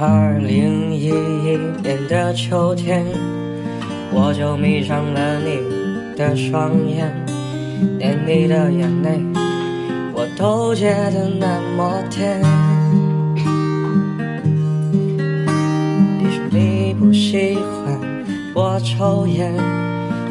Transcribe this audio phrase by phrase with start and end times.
[0.00, 3.04] 二零一一年的秋天，
[4.12, 5.58] 我就迷上了你
[6.16, 7.12] 的双眼，
[7.98, 9.20] 连你的眼泪
[10.12, 12.40] 我都觉得那么甜。
[16.98, 18.00] 不喜欢
[18.54, 19.54] 我抽烟，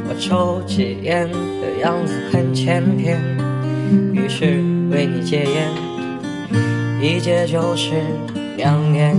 [0.10, 3.18] 我抽起烟的样子很欠扁，
[4.14, 5.72] 于是为你戒烟，
[7.02, 7.94] 一戒就是
[8.58, 9.16] 两年。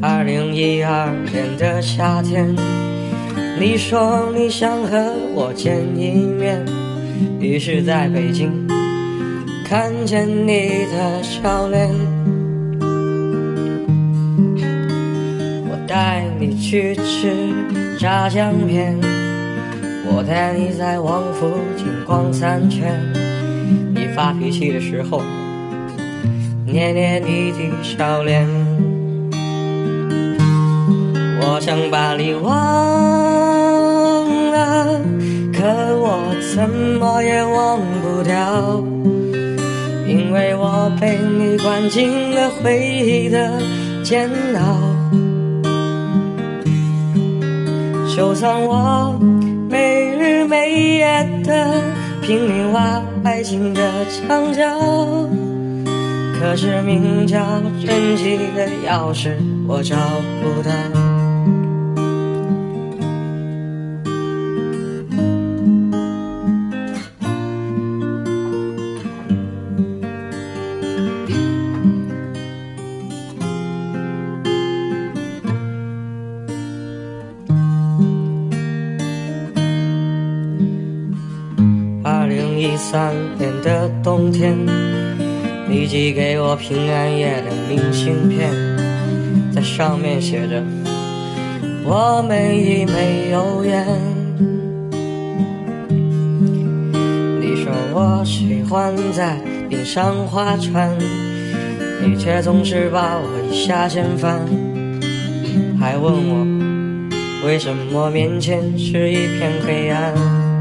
[0.00, 2.54] 二零一二年的夏天，
[3.58, 6.64] 你说你想和我见一面，
[7.40, 8.52] 于是在北京
[9.68, 12.21] 看见你的笑脸。
[15.92, 17.52] 带你去吃
[18.00, 18.96] 炸酱面，
[20.06, 22.98] 我带你在王府井逛三圈。
[23.94, 25.20] 你发脾气的时候，
[26.64, 28.48] 捏捏你的笑脸。
[31.42, 32.50] 我想把你忘
[34.50, 34.98] 了，
[35.52, 35.60] 可
[35.98, 38.82] 我怎么也忘不掉，
[40.08, 43.60] 因为我被你关进了回忆的
[44.02, 44.91] 监牢。
[48.14, 49.18] 就算我
[49.70, 51.82] 没日没夜的
[52.20, 54.62] 拼命挖爱情的墙角，
[56.38, 57.40] 可是名叫
[57.84, 59.32] 珍惜的钥匙
[59.66, 59.96] 我找
[60.42, 61.01] 不到。
[82.62, 84.56] 一三年的冬天，
[85.68, 88.48] 你寄给我平安夜的明信片，
[89.52, 90.62] 在上面写着
[91.84, 93.84] “我们已没有缘”。
[97.40, 100.96] 你说我喜欢在冰上划船，
[102.00, 104.38] 你却总是把我一下掀翻，
[105.80, 106.46] 还问我
[107.44, 110.51] 为什么面前是一片黑暗。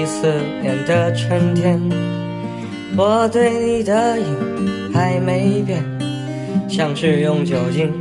[0.00, 1.78] 一四年的春天，
[2.96, 4.24] 我对你的瘾
[4.94, 5.84] 还没变，
[6.66, 7.92] 像是用酒精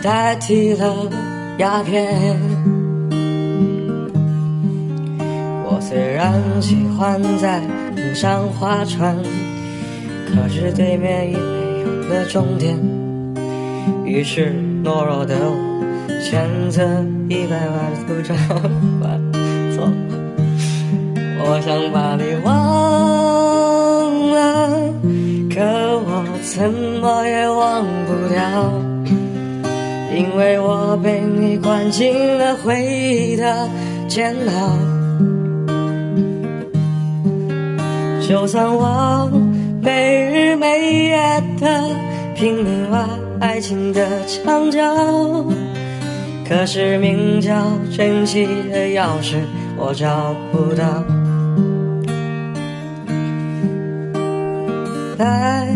[0.00, 0.94] 代替了
[1.58, 2.38] 鸦片。
[5.64, 7.60] 我虽然喜欢在
[7.96, 9.16] 冰上划船，
[10.28, 12.78] 可是对面已没有了终点，
[14.04, 14.52] 于是
[14.84, 18.54] 懦弱的我选择一百万赌场错
[19.00, 19.31] 了。
[21.44, 22.50] 我想把你忘
[24.30, 24.40] 了，
[25.52, 28.40] 可我怎么也忘不掉，
[30.14, 33.68] 因为我被你关进了回忆的
[34.08, 34.52] 监牢。
[38.20, 39.30] 就算我
[39.82, 41.90] 没日没夜的
[42.34, 43.06] 拼命挖
[43.40, 44.80] 爱情的墙角，
[46.48, 47.52] 可是名叫
[47.94, 49.36] 珍惜的钥匙
[49.76, 51.04] 我找不到。
[55.18, 55.68] 来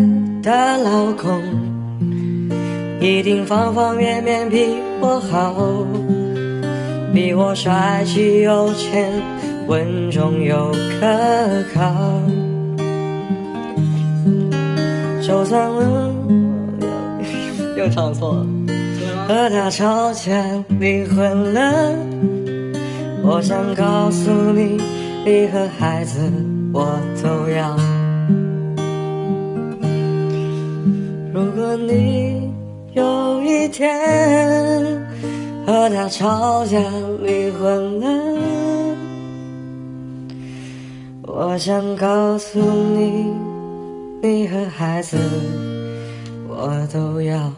[0.42, 1.40] 的老公
[3.00, 4.66] 一定方方面面比
[5.00, 5.54] 我好，
[7.12, 9.12] 比我帅气有钱，
[9.68, 11.06] 稳重又可
[11.74, 11.92] 靠。
[15.22, 16.12] 就算我
[17.76, 18.46] 又唱错了，
[19.28, 20.32] 和他吵架
[20.80, 21.94] 离婚了，
[23.22, 24.80] 我想告诉你，
[25.24, 26.20] 你和孩子
[26.72, 27.95] 我都要。
[31.76, 32.50] 你
[32.94, 33.96] 有一天
[35.66, 36.78] 和他吵架
[37.22, 38.06] 离婚了，
[41.22, 43.26] 我想告诉你，
[44.22, 45.16] 你和孩子
[46.48, 47.52] 我都要。